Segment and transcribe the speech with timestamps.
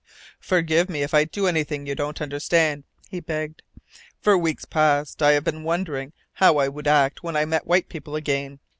[0.39, 3.61] "Forgive me if I do anything you don't understand," he begged.
[4.19, 7.87] "For weeks past I have been wondering how I would act when I met white
[7.87, 8.57] people again.